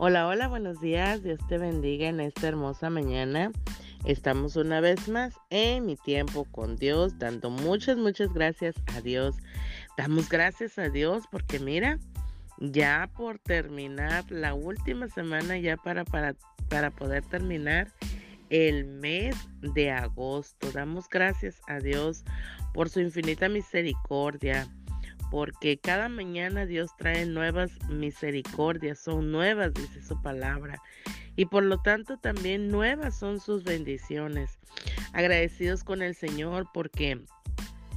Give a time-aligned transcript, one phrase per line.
[0.00, 1.24] Hola, hola, buenos días.
[1.24, 3.50] Dios te bendiga en esta hermosa mañana.
[4.04, 9.34] Estamos una vez más en mi tiempo con Dios, dando muchas, muchas gracias a Dios.
[9.96, 11.98] Damos gracias a Dios porque mira,
[12.58, 16.36] ya por terminar la última semana, ya para, para,
[16.68, 17.88] para poder terminar
[18.50, 20.70] el mes de agosto.
[20.70, 22.22] Damos gracias a Dios
[22.72, 24.68] por su infinita misericordia
[25.30, 30.80] porque cada mañana Dios trae nuevas misericordias, son nuevas, dice su palabra,
[31.36, 34.58] y por lo tanto también nuevas son sus bendiciones.
[35.12, 37.20] Agradecidos con el Señor porque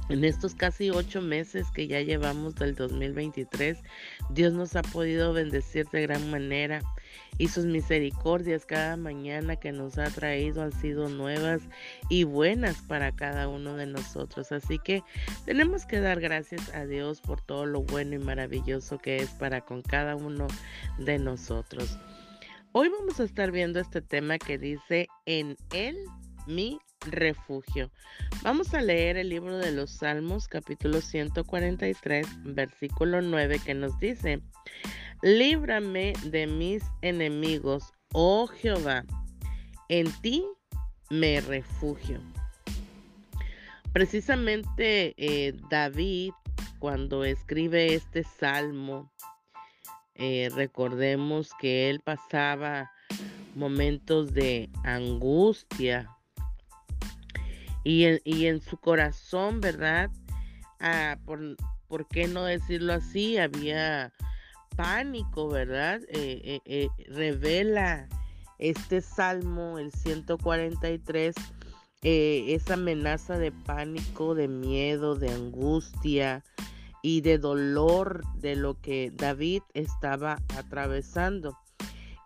[0.08, 3.78] en estos casi ocho meses que ya llevamos del 2023,
[4.30, 6.82] Dios nos ha podido bendecir de gran manera
[7.38, 11.62] y sus misericordias cada mañana que nos ha traído han sido nuevas
[12.08, 14.52] y buenas para cada uno de nosotros.
[14.52, 15.02] Así que
[15.44, 19.62] tenemos que dar gracias a Dios por todo lo bueno y maravilloso que es para
[19.62, 20.46] con cada uno
[20.98, 21.98] de nosotros.
[22.72, 25.98] Hoy vamos a estar viendo este tema que dice en Él
[26.46, 27.90] mi refugio.
[28.42, 34.40] Vamos a leer el libro de los Salmos capítulo 143 versículo 9 que nos dice,
[35.22, 39.04] líbrame de mis enemigos, oh Jehová,
[39.88, 40.44] en ti
[41.10, 42.20] me refugio.
[43.92, 46.32] Precisamente eh, David,
[46.78, 49.12] cuando escribe este salmo,
[50.14, 52.90] eh, recordemos que él pasaba
[53.54, 56.08] momentos de angustia,
[57.84, 60.10] y en, su corazón, ¿verdad?
[60.78, 61.56] Ah, por,
[61.88, 63.38] por, qué no decirlo así?
[63.38, 64.12] Había
[64.76, 66.00] pánico, ¿verdad?
[66.08, 68.08] Eh, eh, eh, revela
[68.58, 71.34] este salmo, el 143,
[72.02, 76.42] esa amenaza de pánico, de miedo, de angustia
[77.02, 81.56] y de dolor de lo que David estaba atravesando.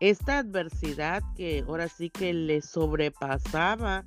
[0.00, 4.04] Esta adversidad que ahora sí que le sobrepasaba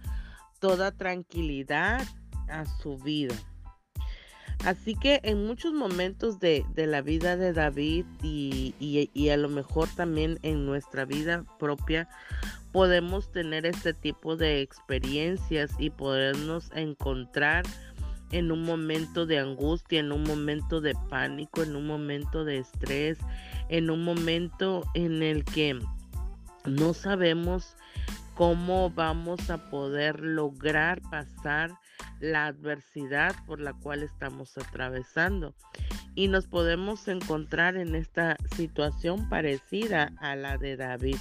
[0.59, 2.05] toda tranquilidad
[2.47, 3.35] a su vida.
[4.65, 9.87] Así que en muchos momentos de, la vida de David y, y, a lo mejor
[9.95, 12.09] también en nuestra vida propia
[12.73, 17.65] podemos tener este tipo de experiencias y podernos encontrar
[18.31, 23.17] en un momento de angustia, en un momento de pánico, en un momento de estrés,
[23.69, 25.79] en un momento en el que
[26.65, 27.75] no sabemos
[28.39, 31.77] cómo vamos a poder lograr pasar
[32.21, 35.53] la adversidad por la cual estamos atravesando.
[36.15, 41.17] Y nos podemos encontrar en esta situación parecida a la de David.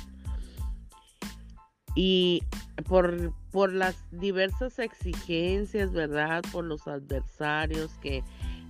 [1.96, 2.44] Y
[2.86, 6.44] por, por las diversas exigencias, ¿verdad?
[6.52, 8.22] Por los adversarios que,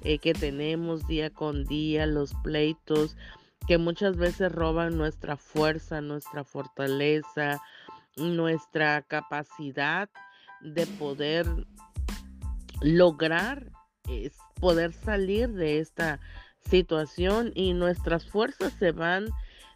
[0.05, 3.15] eh, que tenemos día con día, los pleitos
[3.69, 7.61] que muchas veces roban nuestra fuerza, nuestra fortaleza,
[8.21, 10.09] nuestra capacidad
[10.61, 11.47] de poder
[12.81, 13.71] lograr
[14.09, 16.21] es poder salir de esta
[16.69, 19.29] situación y nuestras fuerzas se van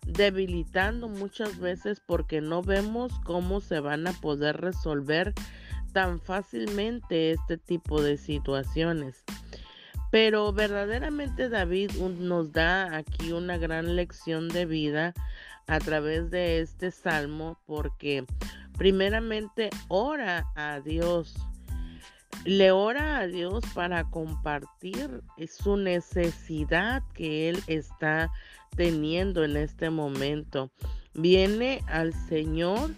[0.07, 5.33] debilitando muchas veces porque no vemos cómo se van a poder resolver
[5.93, 9.23] tan fácilmente este tipo de situaciones.
[10.11, 15.15] Pero verdaderamente David nos da aquí una gran lección de vida
[15.67, 18.25] a través de este salmo porque
[18.77, 21.35] primeramente ora a Dios.
[22.45, 28.33] Le ora a Dios para compartir su necesidad que él está
[28.75, 30.71] teniendo en este momento.
[31.15, 32.91] Viene al Señor,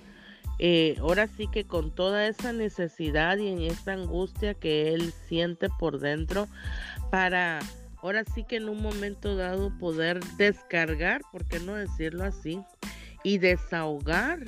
[0.59, 5.69] eh, ahora sí que con toda esa necesidad y en esta angustia que él siente
[5.79, 6.49] por dentro
[7.11, 7.59] para
[8.05, 12.61] ahora sí que en un momento dado poder descargar, por qué no decirlo así,
[13.23, 14.41] y desahogar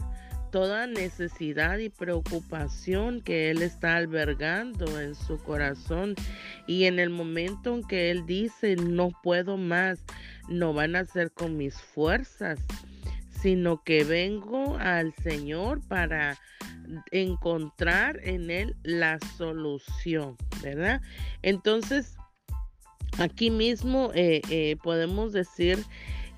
[0.53, 6.15] toda necesidad y preocupación que él está albergando en su corazón
[6.67, 10.05] y en el momento en que él dice no puedo más,
[10.51, 12.61] no van a ser con mis fuerzas,
[13.41, 16.39] sino que vengo al Señor para
[17.11, 21.01] encontrar en él la solución, ¿verdad?
[21.41, 22.17] Entonces,
[23.19, 25.79] Aquí mismo eh, eh, podemos decir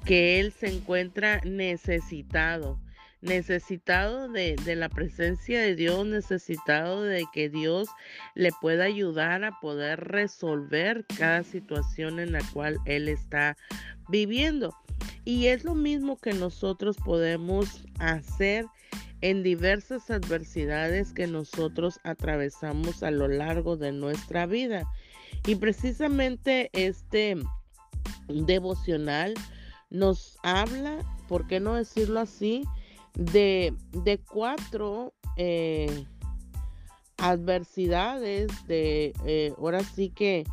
[0.04, 2.78] que él se encuentra necesitado,
[3.20, 7.88] necesitado de, de, la presencia de Dios, necesitado de que Dios
[8.34, 13.56] le pueda ayudar a poder resolver cada situación en la cual él está
[14.08, 14.74] viviendo.
[15.24, 18.66] Y es lo mismo que nosotros podemos hacer
[19.20, 24.84] en diversas adversidades que nosotros atravesamos a lo largo de nuestra vida.
[25.46, 27.36] Y precisamente este
[28.28, 29.34] devocional
[29.90, 30.98] nos habla,
[31.28, 32.64] ¿por qué no decirlo así?
[33.14, 36.04] De, de cuatro eh,
[37.16, 40.44] adversidades, de eh, ahora sí que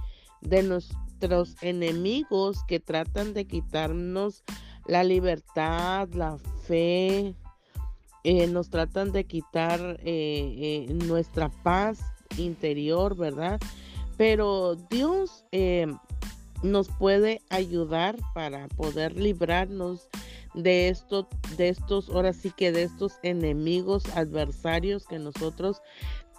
[0.42, 4.44] de nuestros enemigos que tratan de quitarnos
[4.88, 6.38] la libertad, la
[6.68, 7.36] fe,
[8.24, 10.00] eh, nos tratan de quitar
[10.90, 12.00] nuestra paz
[12.38, 13.60] interior, ¿verdad?
[14.18, 15.46] Pero Dios
[16.64, 20.08] nos puede ayudar para poder librarnos
[20.54, 21.26] de estos,
[21.58, 25.82] de estos, ahora sí que de estos enemigos adversarios que nosotros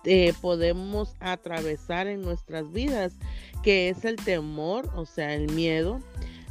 [0.05, 3.15] eh, podemos atravesar en nuestras vidas,
[3.63, 6.01] que es el temor, o sea, el miedo,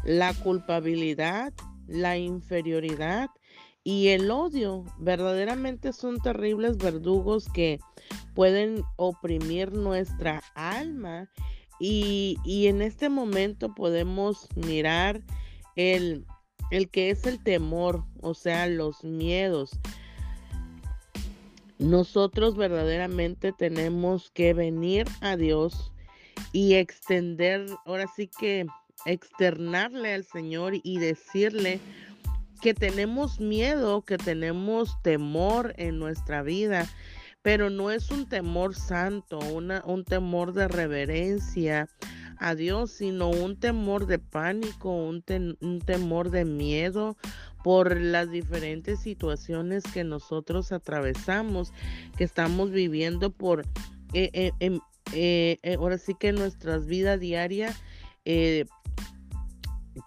[0.04, 1.54] la culpabilidad,
[1.88, 3.30] la inferioridad
[3.84, 4.84] y el odio.
[4.98, 7.80] Verdaderamente son terribles verdugos que
[8.34, 11.30] pueden oprimir nuestra alma
[11.80, 12.38] y,
[12.68, 15.22] en este momento podemos mirar
[15.76, 16.26] el,
[16.72, 19.72] el que es el temor, o sea, los miedos.
[21.78, 25.92] Nosotros verdaderamente tenemos que venir a Dios
[26.54, 28.66] y extender, ahora sí que
[29.06, 31.82] externarle al Señor y decirle
[32.62, 36.88] que tenemos miedo, que tenemos temor en nuestra vida
[37.46, 41.88] pero no es un temor santo, un temor de reverencia
[42.40, 45.22] a Dios, sino un temor de pánico, un,
[45.86, 47.16] temor de miedo
[47.64, 51.72] por las diferentes situaciones que nosotros atravesamos,
[52.18, 53.62] que estamos viviendo por,
[54.14, 54.80] eh, eh, em,
[55.14, 57.76] eh, ahora sí que nuestra vida diaria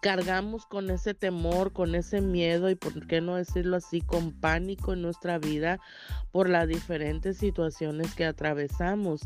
[0.00, 4.93] cargamos con ese temor, con ese miedo y por qué no decirlo así, con pánico
[4.93, 5.81] en nuestra vida
[6.32, 9.23] por las diferentes situaciones que atravesamos.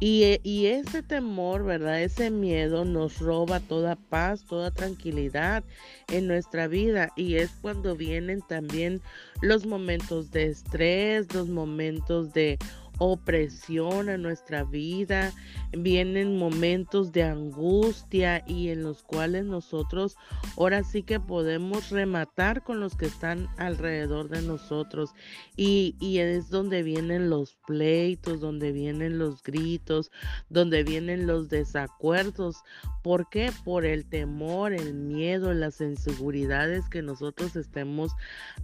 [0.00, 2.00] Y, eh, y, ese temor, ¿verdad?
[2.02, 5.62] Ese miedo nos roba toda paz, toda tranquilidad
[6.08, 7.12] en nuestra vida.
[7.16, 9.02] Y es cuando vienen también
[9.42, 12.58] los momentos de estrés, los momentos de
[13.00, 15.32] opresión a nuestra vida,
[15.72, 20.16] vienen momentos de angustia y en los cuales nosotros
[20.58, 25.14] ahora sí que podemos rematar con los que están alrededor de nosotros
[25.56, 30.10] y, y es donde vienen los pleitos, donde vienen los gritos,
[30.50, 32.58] donde vienen los desacuerdos.
[33.02, 33.50] ¿Por qué?
[33.64, 38.12] Por el temor, el miedo, las inseguridades que nosotros estemos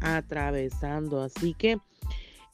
[0.00, 1.23] atravesando.
[1.23, 1.79] Así que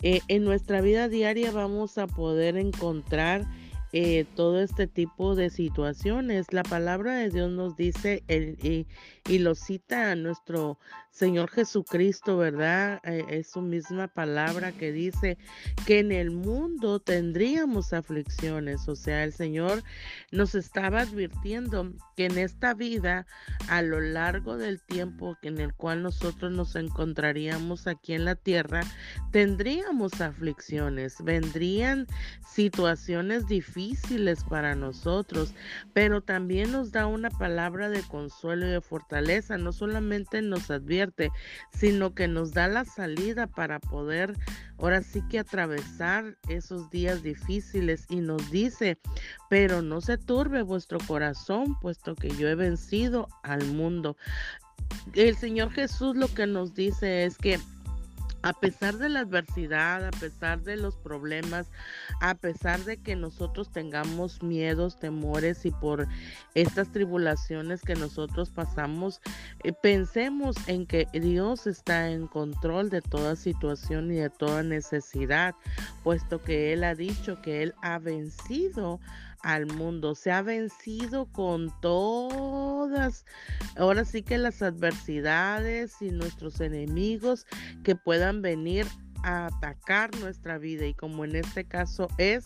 [0.03, 3.47] eh, en nuestra vida diaria vamos a poder encontrar
[3.93, 6.53] eh, todo este tipo de situaciones.
[6.53, 8.23] La palabra de Dios nos dice
[9.29, 10.79] y lo cita a nuestro
[11.11, 13.01] Señor Jesucristo, ¿verdad?
[13.05, 15.37] Eh, es su misma palabra que dice
[15.87, 18.89] que en el mundo tendríamos aflicciones.
[18.89, 19.85] O sea, el Señor
[20.33, 23.27] nos estaba advirtiendo que en esta vida,
[23.69, 28.81] a lo largo del tiempo en el cual nosotros nos encontraríamos aquí en la tierra,
[29.31, 32.07] tendríamos aflicciones, vendrían
[32.47, 35.55] situaciones difíciles para nosotros,
[35.93, 39.12] pero también nos da una palabra de consuelo y de fortaleza
[39.59, 41.31] no solamente nos advierte,
[41.73, 44.35] sino que nos da la salida para poder
[44.79, 48.99] ahora sí que atravesar esos días difíciles y nos dice,
[49.49, 54.17] pero no se turbe vuestro corazón, puesto que yo he vencido al mundo.
[55.15, 57.59] El Señor Jesús lo que nos dice es que
[58.43, 61.67] a pesar de la adversidad, a pesar de los problemas,
[62.21, 66.09] a pesar de que nosotros tengamos miedos, temores y por
[66.55, 69.21] estas tribulaciones que nosotros pasamos,
[69.63, 75.55] eh, pensemos en que Dios está en control de toda situación y de toda necesidad,
[76.03, 79.01] puesto que Él ha dicho que Él ha vencido
[79.43, 83.25] al mundo, se ha vencido con todas,
[83.77, 87.47] ahora sí que las adversidades y nuestros enemigos
[87.83, 88.87] que puedan venir
[89.25, 92.45] a atacar nuestra vida y como en este caso es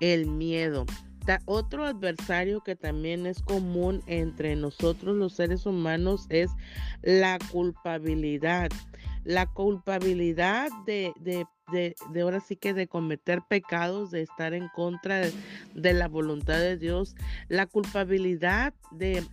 [0.00, 0.86] el miedo.
[1.46, 6.50] otro adversario que también es común entre nosotros los seres humanos es
[7.02, 8.70] la culpabilidad.
[9.24, 15.20] La culpabilidad de, de de, ahora sí que de cometer pecados, de estar en contra
[15.74, 17.16] de, la voluntad de Dios,
[17.48, 19.24] la culpabilidad de,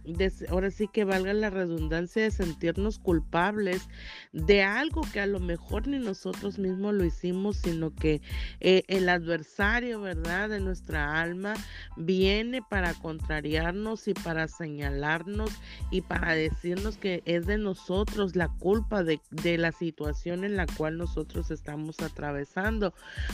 [0.50, 3.88] ahora sí que valga la redundancia de sentirnos culpables
[4.32, 8.22] de algo que a lo mejor ni nosotros mismos lo hicimos, sino que
[8.62, 10.50] eh, el adversario, ¿verdad?
[10.50, 11.54] De nuestra alma
[11.98, 15.52] viene para contrariarnos y para señalarnos
[15.92, 20.66] y para decirnos que es de nosotros la culpa de, de la situación en la
[20.66, 22.94] cual nosotros estamos atrapados atravesando.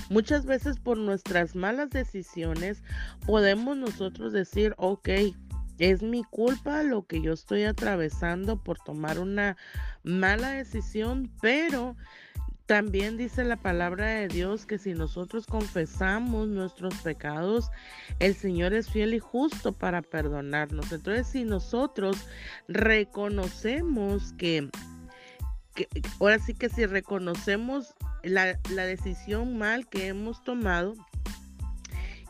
[0.10, 2.84] Muchas veces por nuestras malas decisiones
[3.26, 5.10] podemos nosotros decir, ok,
[5.78, 9.58] es mi culpa lo que yo estoy atravesando por tomar una
[10.04, 11.96] mala decisión, pero
[12.66, 17.70] también dice la palabra de Dios que si nosotros confesamos nuestros pecados,
[18.20, 20.92] el Señor es fiel y justo para perdonarnos.
[20.92, 22.18] Entonces, si nosotros
[22.68, 24.70] reconocemos que,
[26.20, 30.96] ahora sí que si reconocemos la, la decisión mal que hemos tomado,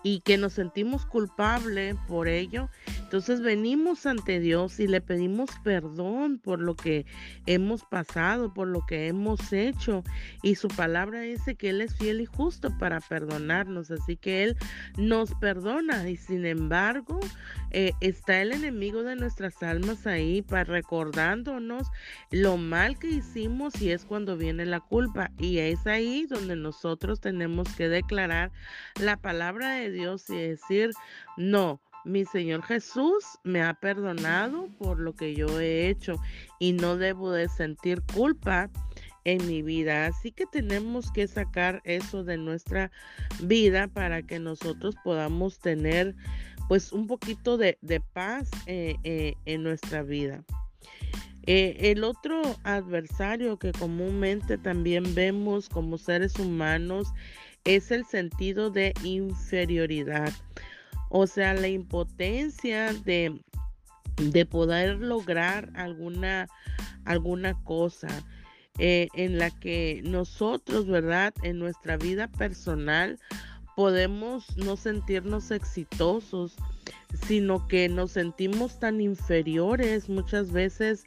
[0.04, 2.70] y que nos sentimos culpables por ello,
[3.10, 7.08] entonces venimos ante Dios y le pedimos perdón por lo que
[7.48, 10.04] hemos pasado, por lo que hemos hecho.
[10.44, 13.90] Y su palabra dice que Él es fiel y justo para perdonarnos.
[13.90, 14.58] Así que Él
[14.96, 16.08] nos perdona.
[16.08, 17.20] Y sin embargo,
[17.72, 21.88] eh, está el enemigo de nuestras almas ahí para recordándonos
[22.30, 25.32] lo mal que hicimos y es cuando viene la culpa.
[25.40, 28.52] Y es ahí donde nosotros tenemos que declarar
[29.02, 30.92] la palabra de Dios y decir,
[31.38, 36.16] no, mi Señor Jesús me ha perdonado por lo que yo he hecho
[36.60, 38.70] y no debo de sentir culpa
[39.26, 40.08] en mi vida.
[40.08, 42.92] Así que tenemos que sacar eso de nuestra
[43.42, 46.16] vida para que nosotros podamos tener
[46.68, 47.78] pues un poquito de,
[48.14, 50.44] paz eh, eh, en nuestra vida.
[51.48, 57.08] Eh, el otro adversario que comúnmente también vemos como seres humanos
[57.64, 60.32] es el sentido de inferioridad.
[61.10, 63.42] O sea, la impotencia de,
[64.18, 66.48] de poder lograr alguna,
[67.06, 68.10] alguna cosa
[68.78, 71.34] eh, en la que nosotros, ¿verdad?
[71.44, 73.20] En nuestra vida personal
[73.76, 76.56] podemos no sentirnos exitosos,
[77.28, 81.06] sino que nos sentimos tan inferiores muchas veces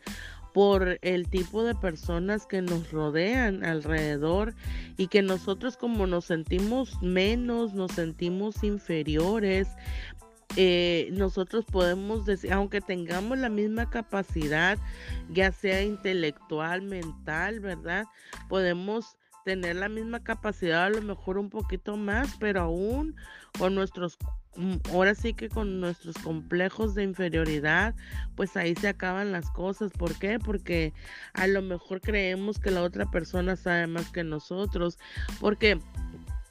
[0.52, 4.54] por el tipo de personas que nos rodean alrededor
[4.96, 9.68] y que nosotros como nos sentimos menos, nos sentimos inferiores,
[10.56, 14.76] eh, nosotros podemos decir, aunque tengamos la misma capacidad,
[15.30, 18.04] ya sea intelectual, mental, ¿verdad?
[18.50, 19.16] Podemos
[19.46, 23.16] tener la misma capacidad, a lo mejor un poquito más, pero aún
[23.58, 24.18] con nuestros
[24.90, 27.94] ahora sí que con nuestros complejos de inferioridad,
[28.36, 29.92] pues ahí se acaban las cosas.
[29.92, 30.38] ¿Por qué?
[30.38, 30.92] Porque
[31.32, 34.98] a lo mejor creemos que la otra persona sabe más que nosotros,
[35.40, 35.78] porque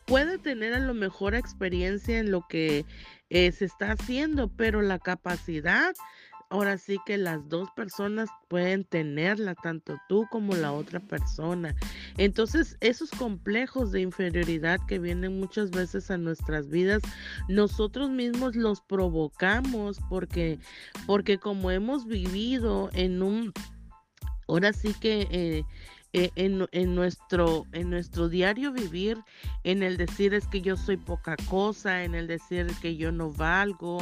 [0.06, 2.86] puede tener a lo mejor experiencia en lo que
[3.30, 5.94] eh, se está haciendo, pero la capacidad
[6.52, 11.74] ahora sí que las dos personas pueden tenerla, tanto tú como la otra persona.
[12.18, 17.02] Entonces, esos complejos de inferioridad que vienen muchas veces a nuestras vidas,
[17.48, 20.60] nosotros mismos los provocamos porque,
[21.08, 23.54] porque como hemos vivido en un,
[24.48, 25.28] ahora sí que...
[25.32, 25.64] Eh,
[26.14, 29.18] eh, en, nuestro, en nuestro diario vivir,
[29.64, 33.32] en el decir es que yo soy poca cosa, en el decir que yo no
[33.32, 34.00] valgo,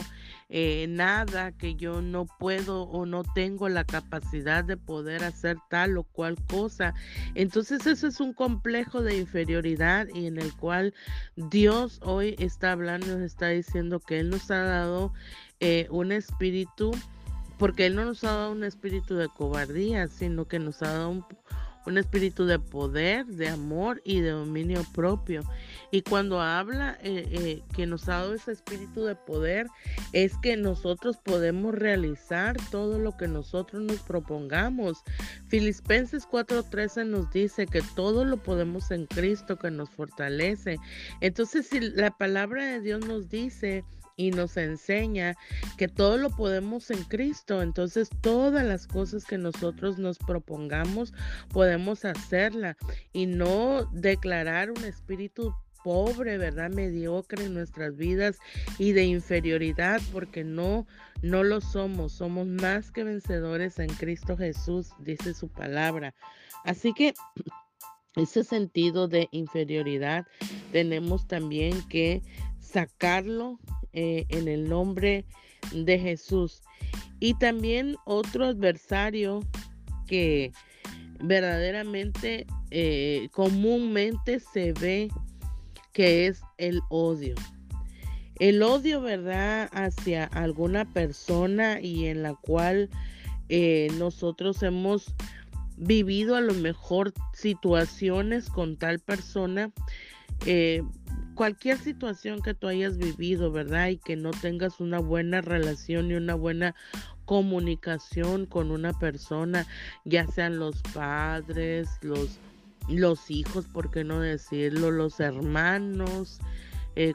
[0.51, 5.97] eh, nada, que yo no puedo o no tengo la capacidad de poder hacer tal
[5.97, 6.95] o cual cosa.
[7.35, 10.95] Entonces eso es un complejo de inferioridad y en el cual
[11.35, 15.13] Dios hoy está hablando, nos está diciendo que Él nos ha dado
[15.59, 16.91] eh, un espíritu
[17.59, 21.09] porque Él no nos ha dado un espíritu de cobardía, sino que nos ha dado
[21.09, 21.25] un,
[21.85, 25.43] un espíritu de poder, de amor y de dominio propio.
[25.91, 29.67] Y cuando habla eh, eh, que nos ha dado ese espíritu de poder,
[30.13, 35.03] es que nosotros podemos realizar todo lo que nosotros nos propongamos.
[35.47, 40.77] Filipenses 4:13 nos dice que todo lo podemos en Cristo que nos fortalece.
[41.21, 43.83] Entonces, si la palabra de Dios nos dice,
[44.19, 45.37] y nos enseña
[45.77, 47.61] que todo lo podemos en Cristo.
[47.61, 51.13] Entonces todas las cosas que nosotros nos propongamos
[51.53, 52.75] podemos hacerla
[53.13, 56.69] y no declarar un espíritu pobre, ¿verdad?
[56.69, 58.39] Mediocre en nuestras vidas
[58.77, 60.85] y de inferioridad, porque no,
[61.21, 62.11] no lo somos.
[62.11, 66.13] Somos más que vencedores en Cristo Jesús, dice su palabra.
[66.65, 67.13] Así que
[68.17, 70.27] ese sentido de inferioridad
[70.73, 72.21] tenemos también que
[72.59, 73.57] sacarlo
[73.93, 75.25] eh, en el nombre
[75.73, 76.61] de Jesús.
[77.19, 79.41] Y también otro adversario
[80.07, 80.51] que
[81.21, 85.09] verdaderamente eh, comúnmente se ve
[85.93, 87.35] que es el odio.
[88.39, 92.89] El odio, ¿verdad?, hacia alguna persona y en la cual
[93.49, 95.13] eh, nosotros hemos
[95.75, 99.71] vivido a lo mejor situaciones con tal persona,
[101.35, 103.87] cualquier situación que tú hayas vivido, ¿verdad?
[103.87, 106.75] Y que no tengas una buena relación y una buena
[107.29, 109.67] comunicación con una persona,
[110.03, 112.39] ya sean los padres, los,
[112.89, 114.89] los hijos, ¿por qué no decirlo?
[114.89, 116.39] Los hermanos,
[116.95, 117.13] eh,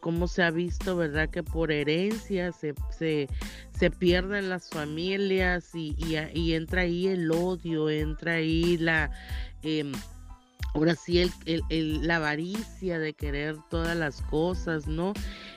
[0.00, 1.28] cómo se ha visto, ¿verdad?
[1.28, 3.28] Que por herencia se, se,
[3.76, 9.10] se pierden las familias y, y, entra ahí el odio, entra ahí la...
[9.62, 9.92] Em,
[10.74, 15.12] ahora sí, el, el, la avaricia de querer todas las cosas, ¿no?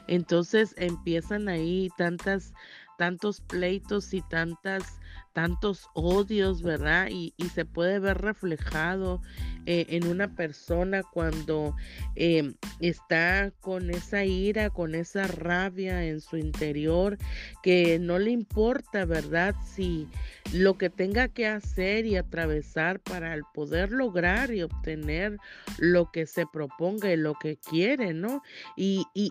[0.07, 2.53] Entonces empiezan ahí tantas,
[2.98, 5.00] tantos pleitos y tantas
[5.36, 7.10] tantos odios, ¿verdad?
[7.12, 9.22] Y, se puede ver reflejado
[9.65, 11.75] eh, en una persona cuando
[12.15, 17.18] em, está con esa ira, con esa rabia en su interior,
[17.62, 19.56] que no le importa, ¿verdad?
[19.75, 20.08] Si
[20.54, 25.38] lo que tenga que hacer y atravesar para poder lograr y obtener
[25.77, 28.42] lo que se proponga y lo que quiere, ¿no?
[28.77, 29.30] Y, y,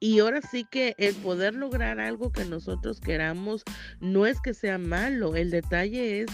[0.00, 3.62] y, ahora sí que el poder lograr algo que nosotros queramos
[4.00, 6.30] no es que sea malo, el detalle es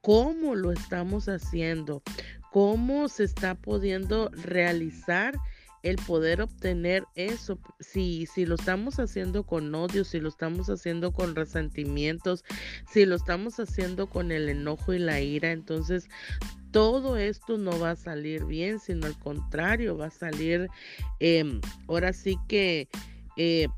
[0.00, 2.02] cómo lo estamos haciendo,
[2.50, 5.34] cómo se está pudiendo realizar
[5.82, 11.12] el poder obtener eso, si, si lo estamos haciendo con odio, si lo estamos haciendo
[11.12, 12.44] con resentimientos,
[12.90, 16.08] si lo estamos haciendo con el enojo y la ira, entonces
[16.70, 20.68] todo esto no va a salir bien, sino al contrario, va a salir,
[21.18, 22.88] em, ahora sí que
[23.36, 23.68] eh,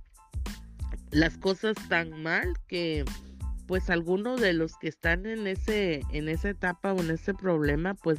[1.11, 3.05] las cosas tan mal que
[3.67, 7.95] pues algunos de los que están en ese en esa etapa o en ese problema
[7.95, 8.19] pues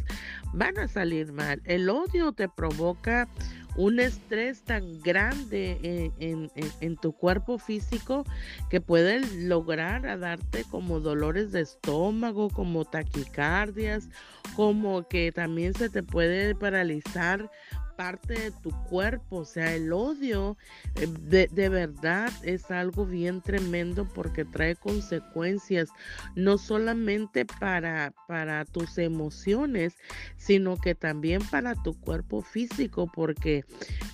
[0.54, 1.62] van a salir mal.
[1.66, 3.28] El odio te provoca
[3.76, 8.24] un estrés tan grande en, tu cuerpo físico
[8.70, 14.10] que puede lograr a darte como dolores de estómago, como taquicardias,
[14.56, 17.50] como que también se te puede paralizar
[17.96, 20.58] parte de tu cuerpo, o sea, el odio
[20.96, 25.90] eh, de, de, verdad es algo bien tremendo porque trae consecuencias
[26.36, 29.96] no solamente para, para tus emociones,
[30.38, 33.66] sino que también para tu cuerpo físico, porque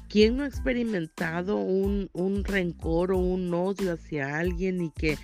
[0.09, 5.17] ¿quién no ha experimentado un, un rencor o un odio hacia alguien y que,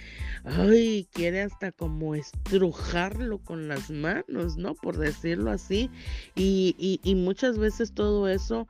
[0.45, 4.75] ay, quiere hasta como estrujarlo con las manos, ¿no?
[4.75, 5.89] Por decirlo así,
[6.35, 8.67] y, y, y muchas veces todo eso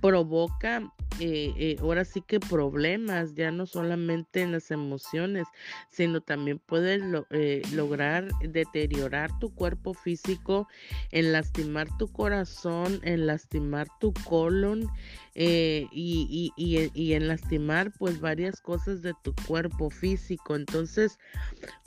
[0.00, 5.46] provoca eh, eh, ahora sí que problemas, ya no solamente en las emociones,
[5.90, 7.00] sino también puede
[7.30, 10.68] eh, lograr deteriorar tu cuerpo físico,
[11.10, 14.88] en lastimar tu corazón, en lastimar tu colon
[15.34, 20.56] y, y, en lastimar pues varias cosas de tu cuerpo físico.
[20.56, 21.18] Entonces,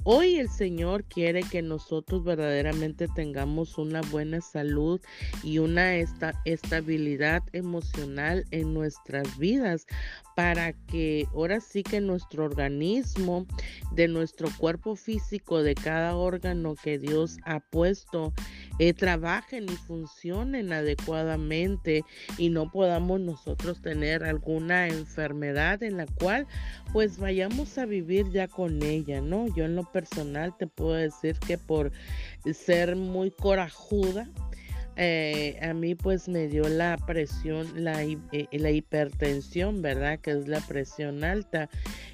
[0.06, 5.02] hoy el Señor quiere que nosotros verdaderamente tengamos una buena salud
[5.44, 9.86] y una esta, estabilidad emocional en nuestra vidas
[10.36, 13.46] para que ahora sí que nuestro organismo,
[13.92, 18.34] de nuestro cuerpo físico, de cada órgano que Dios ha puesto,
[18.80, 22.04] eh, trabajen y funcionen adecuadamente
[22.38, 26.48] y no podamos nosotros tener alguna enfermedad en la cual
[26.94, 29.48] pues vayamos a vivir ya con ella, ¿no?
[29.56, 31.92] Yo en lo personal te puedo decir que por
[32.54, 34.30] ser muy corajuda,
[34.96, 40.20] eh, a mí pues me dio la presión, la, eh, la hipertensión, ¿verdad?
[40.20, 41.70] Que es la presión alta.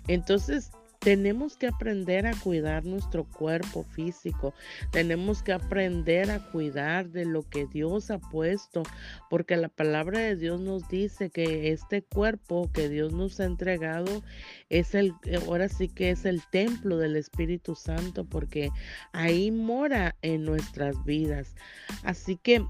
[0.08, 4.54] Entonces, tenemos que aprender a cuidar nuestro cuerpo físico.
[4.92, 8.84] Tenemos que aprender a cuidar de lo que Dios ha puesto,
[9.30, 14.24] porque la palabra de Dios nos dice que este cuerpo que Dios nos ha entregado
[14.70, 15.14] es el,
[15.46, 18.70] ahora sí que es el templo del Espíritu Santo, porque
[19.14, 21.56] ahí mora en nuestras vidas.
[22.04, 22.66] Así que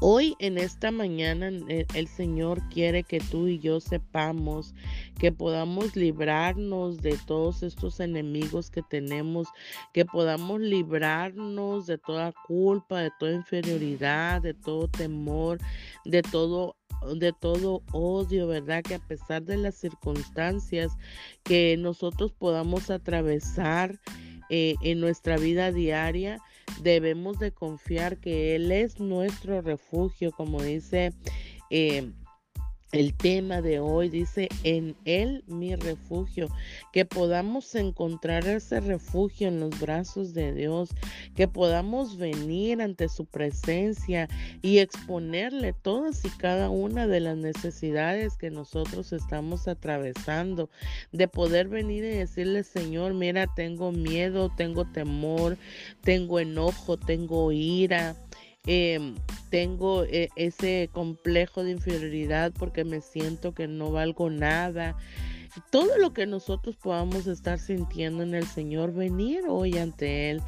[0.00, 4.74] Hoy en esta mañana eh, el Señor quiere que tú y yo sepamos
[5.18, 9.48] que podamos librarnos de todos estos enemigos que tenemos,
[9.94, 15.58] que podamos librarnos de toda culpa, de toda inferioridad, de todo temor,
[16.04, 16.76] de todo
[17.14, 18.82] de todo odio, ¿verdad?
[18.82, 20.92] Que a pesar de las circunstancias
[21.42, 23.98] que nosotros podamos atravesar
[24.48, 26.40] eh, en nuestra vida diaria,
[26.80, 31.12] debemos de confiar que Él es nuestro refugio, como dice
[31.70, 32.10] eh,
[32.92, 36.48] el tema de hoy dice, en Él mi refugio,
[36.92, 40.90] que podamos encontrar ese refugio en los brazos de Dios,
[41.34, 44.28] que podamos venir ante su presencia
[44.62, 50.70] y exponerle todas y cada una de las necesidades que nosotros estamos atravesando,
[51.12, 55.58] de poder venir y decirle, Señor, mira, tengo miedo, tengo temor,
[56.02, 58.16] tengo enojo, tengo ira
[58.66, 59.14] Em,
[59.50, 64.96] tengo eh, ese complejo de inferioridad porque me siento que no valgo nada.
[65.70, 70.42] Todo lo que nosotros podamos estar sintiendo en el Señor, venir hoy ante Él.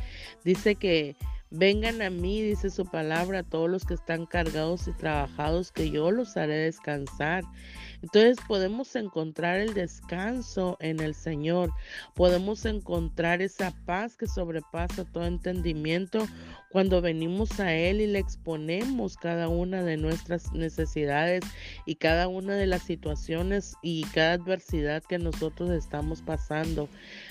[0.45, 1.17] Dice que
[1.51, 6.11] vengan a mí, dice su palabra, todos los que están cargados y trabajados, que yo
[6.11, 7.45] los haré descansar.
[8.03, 11.73] Entonces podemos encontrar el descanso en el Señor,
[12.15, 16.27] podemos encontrar esa paz que sobrepasa todo entendimiento
[16.70, 21.42] cuando venimos a Él y le exponemos cada una de nuestras necesidades
[21.87, 26.88] y cada una de las situaciones y cada adversidad que nosotros estamos pasando.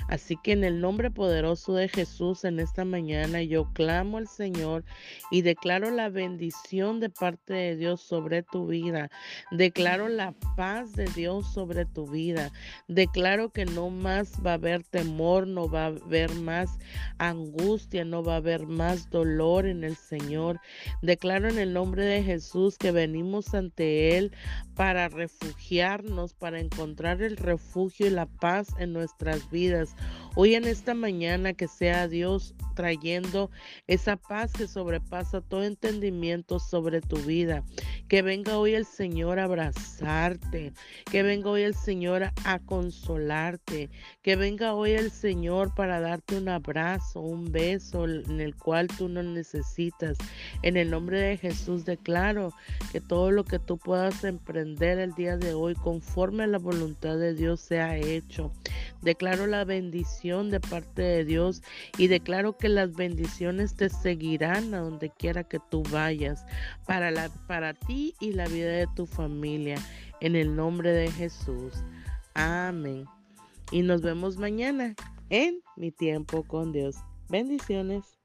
[0.07, 4.83] Así que en el nombre poderoso de Jesús en esta mañana yo clamo al Señor
[5.29, 9.09] y declaro la bendición de parte de Dios sobre tu vida.
[9.51, 12.51] Declaro la paz de Dios sobre tu vida.
[12.87, 16.79] Declaro que no más va a haber temor, no va a haber más
[17.19, 20.59] angustia, no va a haber más dolor en el Señor.
[21.01, 24.31] Declaro en el nombre de Jesús que venimos ante Él
[24.73, 29.95] para refugiarnos, para encontrar el refugio y la paz en nuestras vidas.
[30.35, 33.49] Hoy en esta mañana que sea Dios trayendo
[33.87, 37.63] esa paz que sobrepasa todo entendimiento sobre tu vida.
[38.07, 40.73] Que venga hoy el Señor a abrazarte.
[41.11, 43.89] Que venga hoy el Señor a consolarte.
[44.21, 49.09] Que venga hoy el Señor para darte un abrazo, un beso en el cual tú
[49.23, 50.17] necesitas.
[50.61, 52.53] En el nombre de Jesús declaro
[52.91, 57.17] que todo lo que tú puedas emprender el día de hoy conforme a la voluntad
[57.17, 58.51] de Dios sea hecho.
[59.01, 61.61] Declaro la bendición de parte de Dios
[61.97, 66.45] y declaro que las bendiciones te seguirán a donde quiera que tú vayas
[66.85, 69.77] para, la, para ti y la vida de tu familia.
[70.19, 71.73] En el nombre de Jesús.
[72.33, 73.05] Amén.
[73.71, 74.95] Y nos vemos mañana
[75.29, 76.95] en mi tiempo con Dios.
[77.29, 78.17] Bendiciones.